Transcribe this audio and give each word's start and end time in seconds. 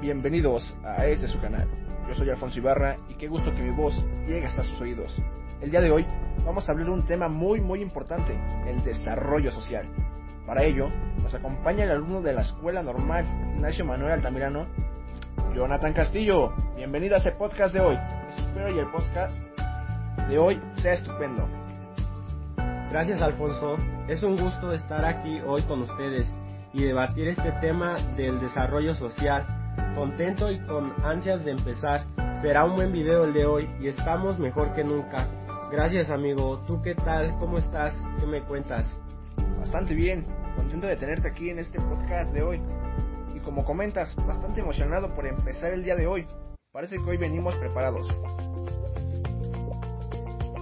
Bienvenidos 0.00 0.74
a 0.82 1.04
este 1.04 1.28
su 1.28 1.38
canal. 1.42 1.68
Yo 2.08 2.14
soy 2.14 2.30
Alfonso 2.30 2.58
Ibarra 2.58 2.96
y 3.10 3.14
qué 3.16 3.28
gusto 3.28 3.54
que 3.54 3.60
mi 3.60 3.70
voz 3.70 4.02
llegue 4.26 4.46
hasta 4.46 4.64
sus 4.64 4.80
oídos. 4.80 5.14
El 5.60 5.70
día 5.70 5.82
de 5.82 5.90
hoy 5.90 6.06
vamos 6.42 6.66
a 6.66 6.72
hablar 6.72 6.86
de 6.86 6.92
un 6.94 7.04
tema 7.04 7.28
muy 7.28 7.60
muy 7.60 7.82
importante, 7.82 8.34
el 8.66 8.82
desarrollo 8.82 9.52
social. 9.52 9.86
Para 10.46 10.62
ello, 10.62 10.88
nos 11.22 11.34
acompaña 11.34 11.84
el 11.84 11.90
alumno 11.90 12.22
de 12.22 12.32
la 12.32 12.40
Escuela 12.40 12.82
Normal 12.82 13.26
Ignacio 13.56 13.84
Manuel 13.84 14.12
Altamirano, 14.12 14.64
Jonathan 15.54 15.92
Castillo. 15.92 16.54
Bienvenido 16.76 17.16
a 17.16 17.18
este 17.18 17.32
podcast 17.32 17.74
de 17.74 17.80
hoy. 17.80 17.98
Espero 18.38 18.74
y 18.74 18.78
el 18.78 18.86
podcast 18.86 19.36
de 20.30 20.38
hoy 20.38 20.58
sea 20.76 20.94
estupendo. 20.94 21.46
Gracias 22.90 23.20
Alfonso, 23.20 23.76
es 24.08 24.22
un 24.22 24.38
gusto 24.38 24.72
estar 24.72 25.04
aquí 25.04 25.40
hoy 25.46 25.60
con 25.64 25.82
ustedes 25.82 26.32
y 26.72 26.84
debatir 26.84 27.28
este 27.28 27.52
tema 27.60 27.96
del 28.16 28.40
desarrollo 28.40 28.94
social. 28.94 29.59
Contento 29.94 30.50
y 30.50 30.58
con 30.60 30.92
ansias 31.04 31.44
de 31.44 31.52
empezar. 31.52 32.04
Será 32.42 32.64
un 32.64 32.76
buen 32.76 32.92
video 32.92 33.24
el 33.24 33.32
de 33.32 33.44
hoy 33.44 33.68
y 33.80 33.88
estamos 33.88 34.38
mejor 34.38 34.72
que 34.74 34.84
nunca. 34.84 35.28
Gracias 35.70 36.10
amigo, 36.10 36.62
¿tú 36.66 36.80
qué 36.82 36.94
tal? 36.94 37.36
¿Cómo 37.38 37.58
estás? 37.58 37.94
¿Qué 38.18 38.26
me 38.26 38.42
cuentas? 38.42 38.92
Bastante 39.58 39.94
bien, 39.94 40.26
contento 40.56 40.86
de 40.86 40.96
tenerte 40.96 41.28
aquí 41.28 41.50
en 41.50 41.58
este 41.58 41.78
podcast 41.80 42.32
de 42.32 42.42
hoy. 42.42 42.60
Y 43.34 43.40
como 43.40 43.64
comentas, 43.64 44.16
bastante 44.26 44.60
emocionado 44.60 45.14
por 45.14 45.26
empezar 45.26 45.72
el 45.72 45.84
día 45.84 45.96
de 45.96 46.06
hoy. 46.06 46.26
Parece 46.72 46.96
que 46.96 47.10
hoy 47.10 47.16
venimos 47.16 47.54
preparados. 47.56 48.08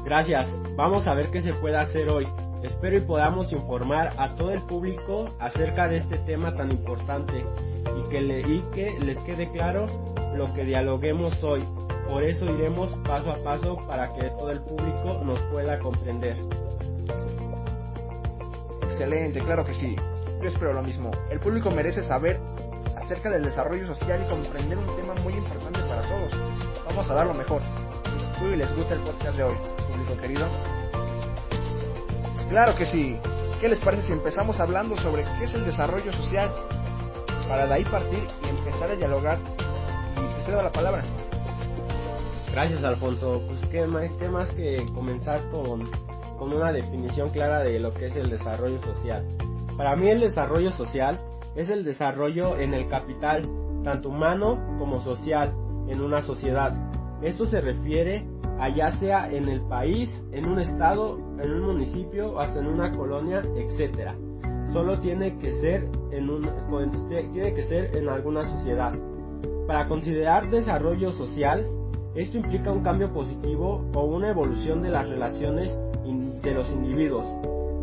Gracias, 0.04 0.52
vamos 0.76 1.06
a 1.06 1.14
ver 1.14 1.30
qué 1.30 1.42
se 1.42 1.54
puede 1.54 1.76
hacer 1.76 2.08
hoy. 2.08 2.26
Espero 2.62 2.96
y 2.96 3.00
podamos 3.00 3.52
informar 3.52 4.14
a 4.16 4.34
todo 4.34 4.50
el 4.50 4.62
público 4.62 5.28
acerca 5.38 5.86
de 5.88 5.98
este 5.98 6.18
tema 6.18 6.54
tan 6.56 6.72
importante 6.72 7.44
y 7.96 8.08
que, 8.10 8.20
les 9.00 9.18
quede 9.20 9.50
claro 9.52 9.86
lo 10.34 10.52
que 10.54 10.64
dialoguemos 10.64 11.42
hoy. 11.44 11.64
Por 12.08 12.24
eso 12.24 12.46
iremos 12.46 12.92
paso 13.06 13.30
a 13.30 13.36
paso 13.44 13.76
para 13.86 14.12
que 14.14 14.30
todo 14.30 14.50
el 14.50 14.60
público 14.60 15.20
nos 15.24 15.38
pueda 15.52 15.78
comprender. 15.78 16.36
Excelente, 18.82 19.40
claro 19.40 19.64
que 19.64 19.74
sí. 19.74 19.94
Yo 20.42 20.48
espero 20.48 20.72
lo 20.72 20.82
mismo. 20.82 21.10
El 21.30 21.38
público 21.38 21.70
merece 21.70 22.02
saber 22.04 22.40
acerca 22.96 23.30
del 23.30 23.44
desarrollo 23.44 23.86
social 23.86 24.20
y 24.24 24.28
comprender 24.28 24.78
un 24.78 24.96
tema 24.96 25.14
muy 25.22 25.34
importante 25.34 25.80
para 25.80 26.02
todos. 26.02 26.32
Vamos 26.86 27.08
a 27.08 27.14
dar 27.14 27.26
lo 27.26 27.34
mejor. 27.34 27.62
Espero 28.32 28.54
y 28.54 28.56
les 28.56 28.76
gusta 28.76 28.94
el 28.94 29.00
podcast 29.00 29.36
de 29.36 29.44
hoy, 29.44 29.54
público 29.92 30.20
querido. 30.20 30.77
Claro 32.48 32.74
que 32.76 32.86
sí. 32.86 33.16
¿Qué 33.60 33.68
les 33.68 33.78
parece 33.80 34.04
si 34.04 34.12
empezamos 34.12 34.58
hablando 34.60 34.96
sobre 34.96 35.24
qué 35.24 35.44
es 35.44 35.54
el 35.54 35.64
desarrollo 35.64 36.12
social? 36.12 36.50
Para 37.48 37.66
de 37.66 37.74
ahí 37.74 37.84
partir 37.84 38.24
y 38.44 38.48
empezar 38.48 38.90
a 38.90 38.96
dialogar 38.96 39.38
y 40.16 40.46
te 40.46 40.52
la 40.52 40.72
palabra. 40.72 41.02
Gracias 42.52 42.82
Alfonso. 42.84 43.42
Pues 43.46 43.60
qué 43.70 43.86
más, 43.86 44.10
qué 44.18 44.28
más 44.28 44.50
que 44.52 44.86
comenzar 44.94 45.48
con, 45.50 45.90
con 46.38 46.52
una 46.52 46.72
definición 46.72 47.30
clara 47.30 47.60
de 47.60 47.78
lo 47.80 47.92
que 47.92 48.06
es 48.06 48.16
el 48.16 48.30
desarrollo 48.30 48.80
social. 48.82 49.26
Para 49.76 49.94
mí 49.96 50.08
el 50.08 50.20
desarrollo 50.20 50.70
social 50.70 51.20
es 51.54 51.68
el 51.68 51.84
desarrollo 51.84 52.56
en 52.58 52.74
el 52.74 52.88
capital, 52.88 53.42
tanto 53.84 54.08
humano 54.08 54.58
como 54.78 55.00
social, 55.00 55.52
en 55.88 56.00
una 56.00 56.22
sociedad. 56.22 56.72
Esto 57.22 57.46
se 57.46 57.60
refiere 57.60 58.24
allá 58.58 58.90
sea 58.92 59.30
en 59.30 59.48
el 59.48 59.60
país, 59.62 60.10
en 60.32 60.48
un 60.48 60.58
estado, 60.58 61.16
en 61.42 61.52
un 61.52 61.62
municipio 61.62 62.38
hasta 62.38 62.60
en 62.60 62.66
una 62.66 62.90
colonia, 62.92 63.42
etcétera. 63.56 64.16
Solo 64.72 65.00
tiene 65.00 65.38
que 65.38 65.52
ser 65.60 65.88
en 66.10 66.28
un 66.28 66.42
tiene 67.08 67.54
que 67.54 67.62
ser 67.62 67.96
en 67.96 68.08
alguna 68.08 68.42
sociedad. 68.44 68.92
Para 69.66 69.86
considerar 69.86 70.50
desarrollo 70.50 71.12
social, 71.12 71.66
esto 72.14 72.36
implica 72.36 72.72
un 72.72 72.82
cambio 72.82 73.12
positivo 73.12 73.84
o 73.94 74.04
una 74.04 74.30
evolución 74.30 74.82
de 74.82 74.90
las 74.90 75.08
relaciones 75.08 75.78
de 76.42 76.54
los 76.54 76.70
individuos, 76.72 77.24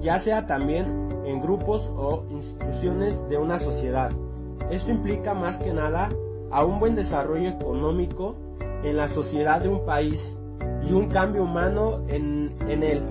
ya 0.02 0.20
sea 0.20 0.46
también 0.46 1.08
en 1.26 1.42
grupos 1.42 1.90
o 1.96 2.26
instituciones 2.30 3.16
de 3.30 3.38
una 3.38 3.60
sociedad. 3.60 4.12
Esto 4.70 4.92
implica 4.92 5.34
más 5.34 5.58
que 5.58 5.74
nada 5.74 6.10
a 6.52 6.66
un 6.66 6.80
buen 6.80 6.96
desarrollo 6.96 7.50
económico 7.50 8.36
en 8.84 8.98
la 8.98 9.08
sociedad 9.08 9.62
de 9.62 9.70
un 9.70 9.86
país 9.86 10.20
y 10.88 10.94
un 10.94 11.10
cambio 11.10 11.44
humano 11.44 12.02
en, 12.08 12.56
en 12.68 12.84
él. 12.84 13.04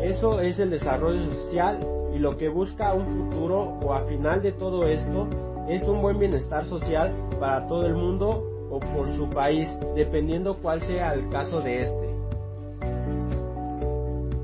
Eso 0.00 0.40
es 0.40 0.58
el 0.58 0.70
desarrollo 0.70 1.24
social 1.34 1.80
y 2.14 2.18
lo 2.18 2.36
que 2.36 2.48
busca 2.48 2.94
un 2.94 3.06
futuro 3.06 3.78
o 3.82 3.92
a 3.92 4.00
final 4.02 4.42
de 4.42 4.52
todo 4.52 4.86
esto 4.86 5.28
es 5.68 5.82
un 5.84 6.00
buen 6.00 6.18
bienestar 6.18 6.64
social 6.66 7.12
para 7.38 7.66
todo 7.66 7.86
el 7.86 7.94
mundo 7.94 8.68
o 8.70 8.80
por 8.80 9.06
su 9.16 9.28
país, 9.30 9.68
dependiendo 9.94 10.56
cuál 10.56 10.80
sea 10.82 11.14
el 11.14 11.28
caso 11.28 11.60
de 11.60 11.82
este. 11.82 12.14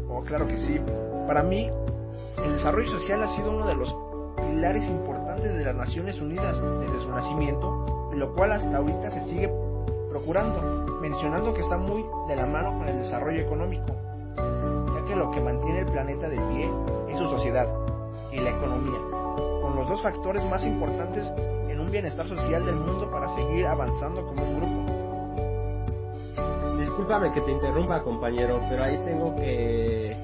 Oh, 0.08 0.22
claro 0.24 0.46
que 0.46 0.56
sí. 0.56 0.80
Para 1.26 1.42
mí, 1.42 1.68
el 2.44 2.52
desarrollo 2.52 2.90
social 2.90 3.22
ha 3.22 3.36
sido 3.36 3.50
uno 3.50 3.66
de 3.66 3.74
los 3.74 3.94
pilares 4.36 4.84
importantes 4.84 5.54
de 5.54 5.64
las 5.64 5.74
Naciones 5.74 6.20
Unidas 6.20 6.56
desde 6.80 7.00
su 7.00 7.10
nacimiento, 7.10 8.10
lo 8.14 8.34
cual 8.34 8.52
hasta 8.52 8.76
ahorita 8.76 9.10
se 9.10 9.20
sigue 9.30 9.50
procurando, 10.12 10.60
mencionando 11.00 11.54
que 11.54 11.62
está 11.62 11.78
muy 11.78 12.04
de 12.28 12.36
la 12.36 12.44
mano 12.44 12.78
con 12.78 12.86
el 12.86 12.98
desarrollo 12.98 13.40
económico, 13.40 13.96
ya 14.36 15.04
que 15.06 15.16
lo 15.16 15.30
que 15.30 15.40
mantiene 15.40 15.80
el 15.80 15.86
planeta 15.86 16.28
de 16.28 16.36
pie 16.36 16.70
es 17.08 17.18
su 17.18 17.26
sociedad 17.28 17.66
y 18.30 18.36
la 18.40 18.50
economía, 18.50 19.00
con 19.62 19.74
los 19.74 19.88
dos 19.88 20.02
factores 20.02 20.44
más 20.44 20.62
importantes 20.64 21.26
en 21.68 21.80
un 21.80 21.90
bienestar 21.90 22.28
social 22.28 22.66
del 22.66 22.76
mundo 22.76 23.10
para 23.10 23.26
seguir 23.34 23.66
avanzando 23.66 24.26
como 24.26 24.42
un 24.42 24.56
grupo. 24.60 24.92
Discúlpame 26.78 27.32
que 27.32 27.40
te 27.40 27.50
interrumpa 27.50 28.02
compañero, 28.02 28.60
pero 28.68 28.84
ahí 28.84 28.98
tengo 29.06 29.34
que, 29.36 30.14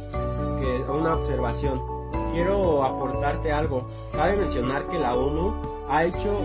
que 0.60 0.90
una 0.90 1.14
observación. 1.14 1.80
Quiero 2.32 2.84
aportarte 2.84 3.50
algo. 3.50 3.88
Cabe 4.12 4.36
mencionar 4.36 4.86
que 4.88 4.98
la 4.98 5.14
ONU 5.14 5.54
ha 5.88 6.04
hecho 6.04 6.38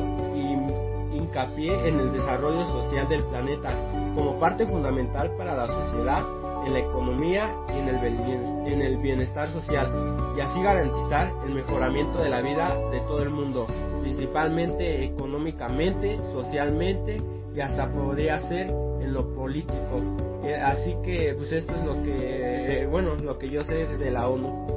hincapié 1.33 1.87
en 1.87 1.99
el 1.99 2.13
desarrollo 2.13 2.65
social 2.67 3.09
del 3.09 3.23
planeta 3.23 3.71
como 4.15 4.39
parte 4.39 4.67
fundamental 4.67 5.31
para 5.31 5.55
la 5.55 5.67
sociedad, 5.67 6.23
en 6.65 6.73
la 6.73 6.79
economía 6.79 7.49
y 7.69 7.79
en 7.79 7.89
el, 7.89 8.71
en 8.71 8.81
el 8.81 8.97
bienestar 8.97 9.49
social, 9.49 9.89
y 10.37 10.41
así 10.41 10.61
garantizar 10.61 11.33
el 11.45 11.55
mejoramiento 11.55 12.19
de 12.19 12.29
la 12.29 12.41
vida 12.41 12.77
de 12.91 12.99
todo 13.01 13.23
el 13.23 13.31
mundo, 13.31 13.65
principalmente 14.01 15.03
económicamente, 15.03 16.19
socialmente 16.31 17.17
y 17.55 17.59
hasta 17.59 17.89
podría 17.89 18.39
ser 18.47 18.67
en 18.69 19.13
lo 19.13 19.33
político. 19.33 20.01
Eh, 20.43 20.55
así 20.55 20.95
que 21.03 21.33
pues 21.35 21.51
esto 21.51 21.73
es 21.75 21.83
lo 21.83 22.03
que, 22.03 22.83
eh, 22.83 22.87
bueno, 22.87 23.15
lo 23.15 23.39
que 23.39 23.49
yo 23.49 23.63
sé 23.63 23.87
de 23.87 24.11
la 24.11 24.29
ONU. 24.29 24.67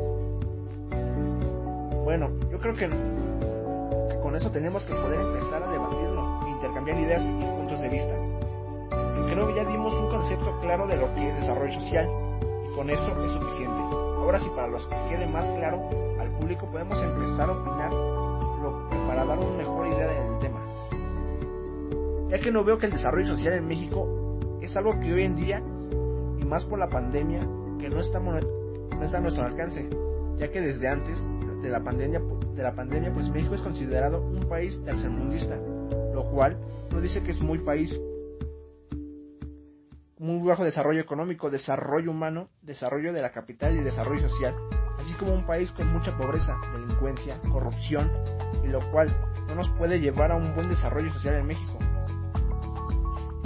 Bueno, 2.04 2.30
yo 2.50 2.58
creo 2.58 2.74
que, 2.74 2.88
con 4.22 4.36
eso 4.36 4.50
tenemos 4.50 4.84
que 4.84 4.94
poder 4.94 5.20
empezar 5.20 5.62
a 5.62 5.70
debatirlo 5.70 6.45
intercambiar 6.56 6.98
ideas 6.98 7.22
y 7.22 7.44
puntos 7.44 7.80
de 7.80 7.88
vista. 7.88 8.14
Creo 9.30 9.48
que 9.48 9.54
ya 9.54 9.64
dimos 9.64 9.94
un 9.94 10.08
concepto 10.08 10.58
claro 10.60 10.86
de 10.86 10.96
lo 10.96 11.12
que 11.14 11.28
es 11.28 11.36
desarrollo 11.40 11.72
social 11.74 12.08
y 12.64 12.74
con 12.74 12.88
eso 12.88 13.24
es 13.24 13.32
suficiente. 13.32 13.82
Ahora 14.18 14.38
sí, 14.38 14.48
para 14.54 14.68
los 14.68 14.86
que 14.86 14.96
quede 15.10 15.26
más 15.26 15.48
claro 15.50 15.88
al 16.18 16.30
público, 16.38 16.66
podemos 16.66 17.00
empezar 17.02 17.50
a 17.50 17.52
opinar 17.52 17.92
lo 17.92 18.88
para 19.06 19.24
dar 19.24 19.38
una 19.38 19.56
mejor 19.58 19.86
idea 19.88 20.06
del 20.06 20.38
tema. 20.40 20.60
Ya 22.30 22.38
que 22.38 22.50
no 22.50 22.64
veo 22.64 22.78
que 22.78 22.86
el 22.86 22.92
desarrollo 22.92 23.26
social 23.26 23.54
en 23.54 23.66
México 23.66 24.38
es 24.62 24.76
algo 24.76 24.98
que 25.00 25.12
hoy 25.12 25.24
en 25.24 25.36
día, 25.36 25.62
y 26.40 26.44
más 26.44 26.64
por 26.64 26.78
la 26.78 26.88
pandemia, 26.88 27.40
que 27.78 27.88
no 27.88 27.96
no 27.96 29.04
está 29.04 29.18
a 29.18 29.20
nuestro 29.20 29.44
alcance, 29.44 29.88
ya 30.36 30.50
que 30.50 30.60
desde 30.60 30.88
antes 30.88 31.18
de 31.62 31.68
la 31.68 31.80
pandemia, 31.80 32.20
de 32.54 32.62
la 32.62 32.74
pandemia 32.74 33.12
pues 33.12 33.28
México 33.28 33.54
es 33.54 33.60
considerado 33.60 34.22
un 34.22 34.48
país 34.48 34.80
tercermundista, 34.84 35.58
lo 36.14 36.30
cual 36.30 36.58
nos 36.90 37.02
dice 37.02 37.22
que 37.22 37.32
es 37.32 37.40
muy 37.40 37.58
país 37.58 37.98
muy 40.18 40.46
bajo 40.48 40.64
desarrollo 40.64 41.00
económico, 41.00 41.50
desarrollo 41.50 42.10
humano, 42.10 42.48
desarrollo 42.62 43.12
de 43.12 43.20
la 43.20 43.32
capital 43.32 43.76
y 43.76 43.82
desarrollo 43.82 44.28
social, 44.28 44.54
así 44.98 45.12
como 45.14 45.34
un 45.34 45.44
país 45.44 45.70
con 45.72 45.92
mucha 45.92 46.16
pobreza, 46.16 46.56
delincuencia, 46.72 47.38
corrupción, 47.52 48.10
y 48.64 48.68
lo 48.68 48.80
cual 48.90 49.14
no 49.46 49.54
nos 49.54 49.68
puede 49.70 50.00
llevar 50.00 50.32
a 50.32 50.36
un 50.36 50.54
buen 50.54 50.68
desarrollo 50.68 51.12
social 51.12 51.34
en 51.34 51.46
México. 51.46 51.78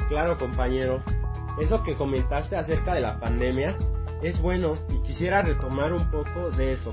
Claro, 0.08 0.38
compañero. 0.38 1.02
Eso 1.60 1.82
que 1.82 1.96
comentaste 1.96 2.56
acerca 2.56 2.94
de 2.94 3.00
la 3.00 3.18
pandemia 3.18 3.76
es 4.22 4.40
bueno 4.40 4.74
y 4.88 5.02
quisiera 5.02 5.42
retomar 5.42 5.92
un 5.92 6.10
poco 6.10 6.50
de 6.50 6.72
eso, 6.72 6.92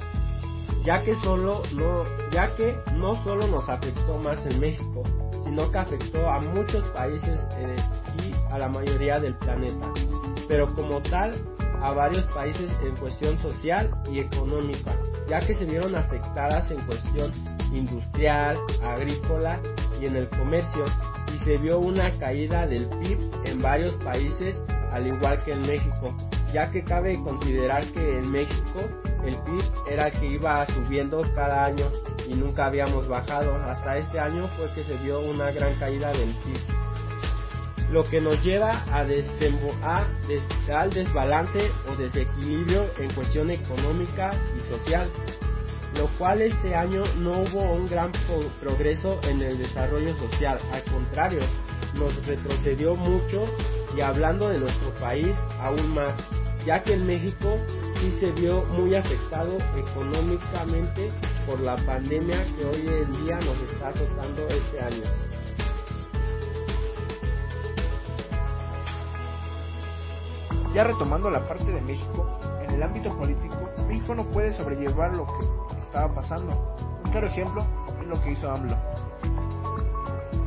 ya 0.83 1.03
que 1.03 1.13
solo 1.15 1.61
no, 1.75 2.03
ya 2.31 2.55
que 2.55 2.75
no 2.95 3.23
solo 3.23 3.47
nos 3.47 3.69
afectó 3.69 4.19
más 4.19 4.45
en 4.45 4.59
México, 4.59 5.03
sino 5.47 5.71
que 5.71 5.77
afectó 5.77 6.29
a 6.29 6.39
muchos 6.39 6.83
países 6.89 7.47
eh, 7.57 7.75
y 8.23 8.53
a 8.53 8.57
la 8.57 8.67
mayoría 8.67 9.19
del 9.19 9.35
planeta, 9.35 9.91
pero 10.47 10.67
como 10.75 11.01
tal 11.01 11.35
a 11.81 11.91
varios 11.91 12.25
países 12.27 12.69
en 12.83 12.95
cuestión 12.97 13.37
social 13.39 13.91
y 14.11 14.19
económica, 14.19 14.95
ya 15.29 15.39
que 15.39 15.53
se 15.53 15.65
vieron 15.65 15.95
afectadas 15.95 16.69
en 16.71 16.79
cuestión 16.81 17.31
industrial, 17.71 18.57
agrícola 18.83 19.59
y 20.01 20.05
en 20.05 20.15
el 20.15 20.29
comercio, 20.29 20.85
y 21.33 21.37
se 21.39 21.57
vio 21.57 21.79
una 21.79 22.11
caída 22.19 22.65
del 22.65 22.87
PIB 22.87 23.19
en 23.45 23.61
varios 23.61 23.95
países 23.97 24.61
al 24.91 25.07
igual 25.07 25.43
que 25.43 25.51
en 25.51 25.61
México, 25.61 26.15
ya 26.53 26.71
que 26.71 26.83
cabe 26.83 27.21
considerar 27.21 27.85
que 27.91 28.17
en 28.17 28.31
México 28.31 28.79
el 29.25 29.35
PIB 29.35 29.63
era 29.91 30.11
que 30.11 30.25
iba 30.25 30.65
subiendo 30.67 31.21
cada 31.35 31.65
año 31.65 31.91
y 32.27 32.33
nunca 32.33 32.65
habíamos 32.65 33.07
bajado. 33.07 33.55
Hasta 33.55 33.97
este 33.97 34.19
año 34.19 34.47
fue 34.57 34.69
que 34.73 34.83
se 34.83 34.95
vio 34.97 35.19
una 35.21 35.51
gran 35.51 35.73
caída 35.75 36.11
del 36.11 36.29
PIB. 36.29 37.91
Lo 37.91 38.03
que 38.03 38.19
nos 38.19 38.43
lleva 38.43 38.83
a, 38.91 38.99
a 39.01 40.79
al 40.79 40.89
desbalance 40.89 41.71
o 41.89 41.95
desequilibrio 41.95 42.85
en 42.97 43.13
cuestión 43.13 43.49
económica 43.49 44.33
y 44.57 44.69
social, 44.69 45.09
lo 45.97 46.07
cual 46.17 46.41
este 46.41 46.75
año 46.75 47.03
no 47.19 47.31
hubo 47.31 47.61
un 47.71 47.87
gran 47.87 48.11
progreso 48.59 49.19
en 49.23 49.41
el 49.41 49.57
desarrollo 49.57 50.13
social, 50.17 50.59
al 50.71 50.83
contrario, 50.83 51.39
nos 51.95 52.13
retrocedió 52.25 52.95
mucho 52.95 53.45
y 53.95 54.01
hablando 54.01 54.49
de 54.49 54.59
nuestro 54.59 54.93
país 54.95 55.35
aún 55.61 55.93
más, 55.93 56.13
ya 56.65 56.83
que 56.83 56.93
en 56.93 57.07
México 57.07 57.57
sí 57.99 58.11
se 58.19 58.31
vio 58.33 58.65
muy 58.65 58.95
afectado 58.95 59.57
económicamente 59.77 61.09
por 61.47 61.61
la 61.61 61.77
pandemia 61.77 62.45
que 62.57 62.65
hoy 62.65 62.87
en 62.87 63.23
día 63.23 63.37
nos 63.37 63.57
está 63.61 63.87
azotando 63.87 64.47
este 64.49 64.81
año. 64.81 65.03
Ya 70.73 70.83
retomando 70.83 71.29
la 71.29 71.47
parte 71.47 71.71
de 71.71 71.81
México, 71.81 72.37
en 72.67 72.75
el 72.75 72.83
ámbito 72.83 73.17
político, 73.17 73.69
México 73.87 74.13
no 74.13 74.25
puede 74.25 74.53
sobrellevar 74.53 75.15
lo 75.15 75.25
que 75.25 75.79
estaba 75.79 76.13
pasando. 76.13 76.75
Un 77.05 77.11
claro 77.11 77.27
ejemplo 77.27 77.65
es 78.01 78.07
lo 78.07 78.21
que 78.21 78.31
hizo 78.33 78.51
AMLO. 78.51 78.75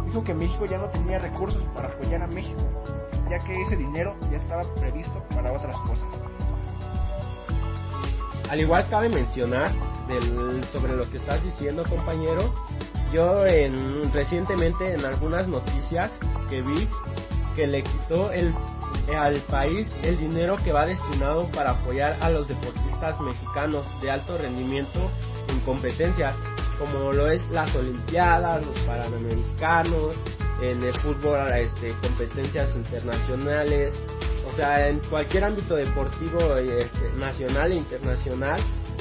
Dijo 0.05 0.23
que 0.23 0.35
México 0.35 0.67
ya 0.67 0.77
no 0.77 0.89
tenía 0.89 1.19
recursos 1.19 1.63
para 1.75 1.89
apoyar 1.89 2.23
a 2.23 2.27
México, 2.27 2.61
ya 3.31 3.39
que 3.39 3.63
ese 3.63 3.77
dinero 3.77 4.15
ya 4.31 4.37
estaba 4.37 4.63
previsto 4.75 5.25
para 5.35 5.51
otras 5.51 5.79
cosas. 5.81 6.09
Al 8.51 8.61
igual 8.61 8.87
cabe 8.91 9.09
mencionar 9.09 9.73
sobre 10.73 10.97
lo 10.97 11.09
que 11.11 11.19
estás 11.19 11.43
diciendo 11.45 11.85
compañero, 11.89 12.53
yo 13.13 13.47
en, 13.47 14.13
recientemente 14.13 14.93
en 14.93 15.05
algunas 15.05 15.49
noticias 15.49 16.13
que 16.49 16.63
vi 16.63 16.89
que 17.57 17.67
le 17.67 17.83
quitó 17.83 18.31
el, 18.33 18.55
al 19.17 19.41
país 19.43 19.91
el 20.03 20.19
dinero 20.19 20.57
que 20.65 20.73
va 20.73 20.87
destinado 20.87 21.49
para 21.53 21.73
apoyar 21.73 22.17
a 22.21 22.31
los 22.31 22.49
deportistas 22.49 23.21
mexicanos 23.21 23.87
de 24.01 24.11
alto 24.11 24.39
rendimiento 24.39 25.11
en 25.49 25.61
competencias 25.61 26.35
como 26.79 27.13
lo 27.13 27.31
es 27.31 27.47
las 27.51 27.75
olimpiadas, 27.77 28.65
los 28.65 28.79
panamericanos, 28.81 30.17
en 30.63 30.83
el 30.83 30.95
fútbol 31.01 31.39
este, 31.53 31.95
competencias 32.01 32.75
internacionales, 32.75 33.95
o 34.51 34.57
sea, 34.57 34.89
en 34.89 34.99
cualquier 35.01 35.45
ámbito 35.45 35.77
deportivo 35.77 36.57
este, 36.57 37.13
nacional 37.19 37.73
e 37.73 37.77
internacional, 37.77 38.61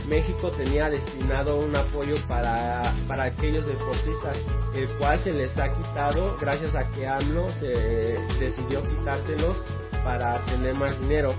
México 0.10 0.50
tenía 0.52 0.90
destinado 0.90 1.60
un 1.60 1.76
apoyo 1.76 2.16
para, 2.28 2.94
para 3.08 3.26
aquellos 3.26 3.68
deportistas, 3.68 4.38
el 4.76 4.88
cual 4.98 5.20
se 5.24 5.32
les 5.32 5.56
ha 5.58 5.70
quitado 5.70 6.36
gracias 6.42 6.74
a 6.76 6.90
que 6.92 7.08
AMLO 7.08 7.50
se 7.60 8.18
decidió 8.40 8.84
quitárselos 8.84 9.56
para 10.04 10.44
tener 10.46 10.74
más 10.74 11.00
dinero. 11.00 11.34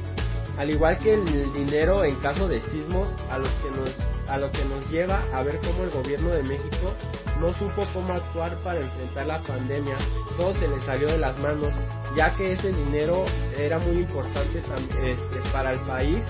Al 0.56 0.70
igual 0.70 0.98
que 0.98 1.14
el 1.14 1.52
dinero 1.52 2.04
en 2.04 2.14
caso 2.16 2.46
de 2.46 2.60
sismos, 2.60 3.08
a 3.30 3.38
los 3.38 3.48
que 3.48 3.70
nos 3.70 3.90
a 4.28 4.38
lo 4.38 4.50
que 4.52 4.64
nos 4.64 4.88
lleva 4.90 5.24
a 5.34 5.42
ver 5.42 5.58
cómo 5.58 5.82
el 5.82 5.90
gobierno 5.90 6.30
de 6.30 6.44
México 6.44 6.94
no 7.40 7.52
supo 7.52 7.84
cómo 7.92 8.12
actuar 8.12 8.56
para 8.62 8.78
enfrentar 8.78 9.26
la 9.26 9.40
pandemia. 9.40 9.96
Todo 10.36 10.54
se 10.54 10.68
le 10.68 10.80
salió 10.82 11.08
de 11.08 11.18
las 11.18 11.36
manos, 11.38 11.74
ya 12.16 12.32
que 12.36 12.52
ese 12.52 12.70
dinero 12.70 13.24
era 13.58 13.78
muy 13.80 13.98
importante 13.98 14.58
este, 14.58 15.50
para 15.52 15.72
el 15.72 15.80
país 15.80 16.22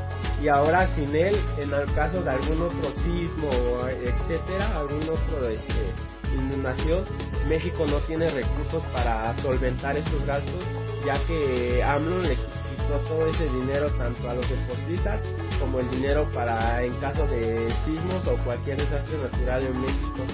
y 0.42 0.48
ahora 0.48 0.86
sin 0.94 1.14
él, 1.14 1.38
en 1.58 1.72
el 1.72 1.92
caso 1.94 2.22
de 2.22 2.30
algún 2.30 2.62
otro 2.62 2.90
sismo, 3.04 3.50
etcétera, 3.88 4.76
algún 4.76 5.02
otro 5.02 5.48
este, 5.48 5.92
inundación, 6.34 7.04
México 7.48 7.84
no 7.86 7.98
tiene 8.00 8.30
recursos 8.30 8.82
para 8.92 9.36
solventar 9.42 9.96
esos 9.96 10.24
gastos, 10.26 10.64
ya 11.04 11.18
que 11.26 11.82
AMLO 11.82 12.22
le 12.22 12.36
quitó 12.36 12.98
todo 13.08 13.26
ese 13.26 13.44
dinero 13.44 13.90
tanto 13.98 14.30
a 14.30 14.34
los 14.34 14.48
deportistas 14.48 15.20
como 15.60 15.80
el 15.80 15.90
dinero 15.90 16.26
para 16.32 16.82
en 16.84 16.94
caso 17.00 17.26
de 17.26 17.70
sismos 17.84 18.26
o 18.26 18.36
cualquier 18.44 18.78
desastre 18.78 19.18
natural 19.18 19.62
en 19.64 19.80
México. 19.80 20.24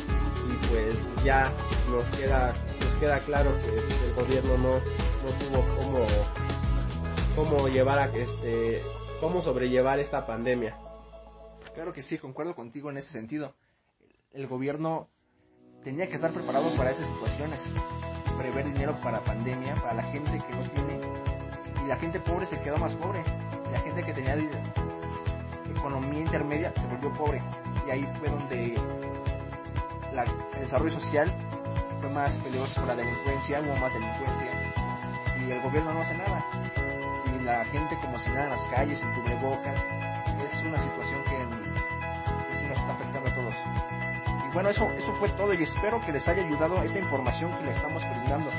Y 0.48 0.66
pues 0.68 1.24
ya 1.24 1.52
nos 1.90 2.04
queda 2.16 2.52
nos 2.80 3.00
queda 3.00 3.18
claro 3.20 3.50
que 3.58 4.06
el 4.06 4.14
gobierno 4.14 4.56
no, 4.58 4.74
no 4.74 5.30
tuvo 5.40 5.76
cómo 5.76 6.06
cómo 7.34 7.68
llevar 7.68 7.98
a 7.98 8.06
este 8.06 8.82
cómo 9.20 9.42
sobrellevar 9.42 9.98
esta 9.98 10.26
pandemia. 10.26 10.76
Claro 11.74 11.92
que 11.92 12.02
sí, 12.02 12.18
concuerdo 12.18 12.54
contigo 12.54 12.90
en 12.90 12.98
ese 12.98 13.12
sentido. 13.12 13.54
El 14.32 14.46
gobierno 14.46 15.08
tenía 15.84 16.08
que 16.08 16.16
estar 16.16 16.32
preparado 16.32 16.74
para 16.76 16.90
esas 16.90 17.08
situaciones, 17.08 17.60
prever 18.36 18.66
dinero 18.66 18.98
para 19.02 19.20
pandemia, 19.20 19.74
para 19.76 19.94
la 19.94 20.02
gente 20.04 20.38
que 20.38 20.54
no 20.56 20.68
tiene 20.70 21.00
y 21.84 21.88
la 21.88 21.96
gente 21.96 22.20
pobre 22.20 22.46
se 22.46 22.60
quedó 22.60 22.76
más 22.78 22.94
pobre. 22.94 23.22
La 23.72 23.80
gente 23.80 24.02
que 24.02 24.12
tenía 24.12 24.36
economía 25.76 26.20
intermedia 26.20 26.72
se 26.74 26.86
volvió 26.86 27.12
pobre 27.14 27.42
y 27.86 27.90
ahí 27.90 28.08
fue 28.18 28.28
donde 28.28 28.74
el 30.14 30.60
desarrollo 30.60 30.92
social 30.92 31.30
fue 32.00 32.10
más 32.10 32.36
peligroso 32.38 32.74
por 32.74 32.86
la 32.86 32.96
delincuencia, 32.96 33.60
hubo 33.60 33.76
más 33.76 33.92
delincuencia 33.92 34.72
y 35.38 35.50
el 35.50 35.62
gobierno 35.62 35.92
no 35.92 36.00
hace 36.00 36.16
nada 36.16 36.55
la 37.46 37.64
gente 37.66 37.96
como 38.00 38.18
si 38.18 38.28
nada 38.30 38.44
en 38.44 38.50
las 38.50 38.64
calles, 38.64 39.00
en 39.00 39.12
cubrebocas, 39.14 39.82
es 40.44 40.62
una 40.62 40.78
situación 40.78 41.22
que, 41.24 42.58
sí 42.58 42.66
nos 42.66 42.78
está 42.78 42.92
afectando 42.92 43.28
a 43.28 43.34
todos. 43.34 43.54
Y 44.48 44.52
bueno, 44.52 44.68
eso, 44.68 44.90
eso 44.90 45.12
fue 45.14 45.28
todo 45.30 45.54
y 45.54 45.62
espero 45.62 46.00
que 46.04 46.12
les 46.12 46.26
haya 46.26 46.44
ayudado 46.44 46.82
esta 46.82 46.98
información 46.98 47.56
que 47.56 47.64
le 47.64 47.72
estamos 47.72 48.02
brindando. 48.02 48.50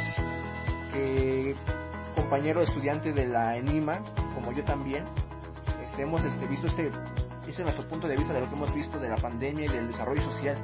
Que 0.93 1.55
compañero 2.15 2.61
estudiante 2.61 3.11
de 3.11 3.27
la 3.27 3.57
ENIMA, 3.57 3.99
como 4.33 4.53
yo 4.53 4.63
también, 4.63 5.03
hemos 5.97 6.23
este, 6.23 6.47
visto 6.47 6.67
este, 6.67 6.87
este 7.47 7.51
es 7.51 7.59
nuestro 7.59 7.87
punto 7.87 8.07
de 8.07 8.15
vista 8.15 8.33
de 8.33 8.39
lo 8.39 8.49
que 8.49 8.55
hemos 8.55 8.73
visto 8.73 8.99
de 8.99 9.09
la 9.09 9.17
pandemia 9.17 9.65
y 9.65 9.67
del 9.67 9.87
desarrollo 9.87 10.21
social. 10.21 10.55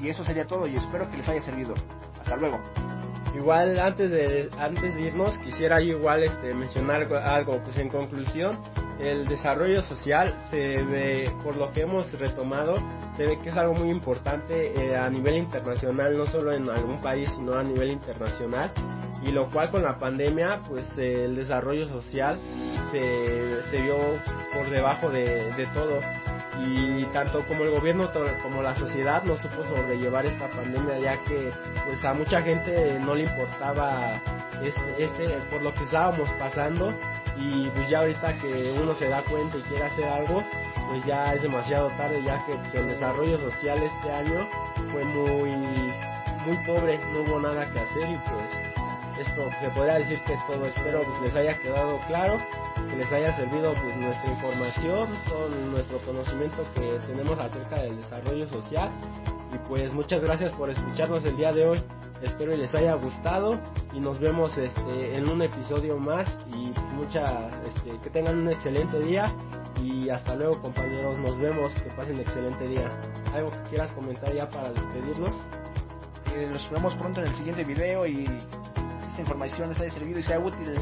Y 0.00 0.08
eso 0.08 0.24
sería 0.24 0.46
todo 0.46 0.66
y 0.66 0.76
espero 0.76 1.08
que 1.10 1.18
les 1.18 1.28
haya 1.28 1.40
servido. 1.40 1.74
Hasta 2.20 2.36
luego. 2.36 2.58
Igual 3.36 3.78
antes 3.78 4.10
de 4.10 4.48
antes 4.58 4.94
de 4.94 5.02
irnos 5.02 5.36
quisiera 5.38 5.80
igual 5.82 6.24
este 6.24 6.54
mencionar 6.54 7.12
algo 7.14 7.60
pues 7.62 7.76
en 7.76 7.88
conclusión 7.88 8.58
el 8.98 9.26
desarrollo 9.28 9.82
social 9.82 10.34
se 10.50 10.82
ve 10.82 11.30
por 11.44 11.56
lo 11.56 11.70
que 11.72 11.82
hemos 11.82 12.10
retomado 12.18 12.76
se 13.16 13.26
ve 13.26 13.38
que 13.42 13.50
es 13.50 13.56
algo 13.56 13.74
muy 13.74 13.90
importante 13.90 14.72
eh, 14.72 14.96
a 14.96 15.10
nivel 15.10 15.36
internacional 15.36 16.16
no 16.16 16.26
solo 16.26 16.52
en 16.52 16.70
algún 16.70 17.00
país 17.02 17.30
sino 17.36 17.54
a 17.54 17.62
nivel 17.62 17.90
internacional 17.90 18.72
y 19.22 19.32
lo 19.32 19.50
cual 19.50 19.70
con 19.70 19.82
la 19.82 19.98
pandemia 19.98 20.60
pues 20.66 20.86
el 20.96 21.36
desarrollo 21.36 21.86
social 21.88 22.38
se, 22.90 23.62
se 23.70 23.82
vio 23.82 23.96
por 24.54 24.70
debajo 24.70 25.10
de, 25.10 25.52
de 25.52 25.66
todo 25.74 26.00
y 26.58 27.04
tanto 27.12 27.46
como 27.46 27.64
el 27.64 27.70
gobierno 27.70 28.10
como 28.42 28.62
la 28.62 28.74
sociedad 28.76 29.22
no 29.24 29.36
supo 29.36 29.64
sobrellevar 29.64 30.26
esta 30.26 30.48
pandemia 30.48 30.98
ya 30.98 31.16
que 31.24 31.52
pues 31.84 32.04
a 32.04 32.14
mucha 32.14 32.42
gente 32.42 32.98
no 33.00 33.14
le 33.14 33.24
importaba 33.24 34.20
este, 34.62 35.04
este 35.04 35.28
por 35.50 35.62
lo 35.62 35.74
que 35.74 35.84
estábamos 35.84 36.30
pasando 36.38 36.92
y 37.36 37.68
pues 37.68 37.88
ya 37.88 38.00
ahorita 38.00 38.38
que 38.38 38.78
uno 38.80 38.94
se 38.94 39.08
da 39.08 39.22
cuenta 39.22 39.58
y 39.58 39.62
quiere 39.62 39.84
hacer 39.84 40.08
algo 40.08 40.42
pues 40.88 41.04
ya 41.04 41.34
es 41.34 41.42
demasiado 41.42 41.88
tarde 41.90 42.22
ya 42.22 42.44
que 42.46 42.54
pues, 42.54 42.74
el 42.74 42.88
desarrollo 42.88 43.38
social 43.38 43.82
este 43.82 44.10
año 44.10 44.48
fue 44.92 45.04
muy 45.04 45.50
muy 46.46 46.56
pobre 46.64 46.98
no 47.12 47.20
hubo 47.20 47.40
nada 47.40 47.70
que 47.70 47.80
hacer 47.80 48.08
y 48.08 48.16
pues 48.16 48.76
esto 49.18 49.50
se 49.60 49.70
podría 49.70 49.94
decir 49.94 50.20
que 50.20 50.34
es 50.34 50.46
todo. 50.46 50.66
Espero 50.66 51.02
pues, 51.02 51.20
les 51.22 51.36
haya 51.36 51.58
quedado 51.58 51.98
claro, 52.06 52.38
que 52.88 52.96
les 52.96 53.12
haya 53.12 53.34
servido 53.36 53.72
pues, 53.74 53.96
nuestra 53.96 54.30
información, 54.30 55.08
todo 55.28 55.48
nuestro 55.48 55.98
conocimiento 55.98 56.64
que 56.74 56.98
tenemos 57.06 57.38
acerca 57.38 57.82
del 57.82 57.96
desarrollo 57.96 58.48
social. 58.48 58.90
Y 59.54 59.58
pues 59.68 59.92
muchas 59.92 60.22
gracias 60.22 60.52
por 60.52 60.70
escucharnos 60.70 61.24
el 61.24 61.36
día 61.36 61.52
de 61.52 61.68
hoy. 61.68 61.82
Espero 62.22 62.56
les 62.56 62.74
haya 62.74 62.94
gustado 62.94 63.60
y 63.92 64.00
nos 64.00 64.18
vemos 64.18 64.56
este, 64.56 65.16
en 65.16 65.28
un 65.28 65.42
episodio 65.42 65.98
más 65.98 66.26
y 66.52 66.72
mucha, 66.94 67.50
este, 67.68 67.98
que 68.02 68.10
tengan 68.10 68.38
un 68.38 68.48
excelente 68.48 68.98
día 69.00 69.32
y 69.82 70.08
hasta 70.08 70.34
luego 70.34 70.60
compañeros, 70.62 71.18
nos 71.18 71.38
vemos, 71.38 71.74
que 71.74 71.90
pasen 71.90 72.18
excelente 72.18 72.66
día. 72.68 72.90
¿Algo 73.34 73.50
que 73.50 73.70
quieras 73.70 73.92
comentar 73.92 74.32
ya 74.34 74.48
para 74.48 74.70
despedirnos? 74.70 75.32
Eh, 76.34 76.48
nos 76.50 76.70
vemos 76.70 76.94
pronto 76.94 77.20
en 77.20 77.26
el 77.26 77.34
siguiente 77.36 77.64
video 77.64 78.06
y 78.06 78.26
información 79.20 79.70
les 79.70 79.80
haya 79.80 79.90
servido 79.92 80.18
y 80.18 80.22
sea 80.22 80.38
útil. 80.38 80.74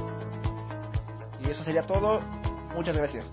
Y 1.46 1.50
eso 1.50 1.64
sería 1.64 1.82
todo. 1.82 2.20
Muchas 2.74 2.96
gracias. 2.96 3.24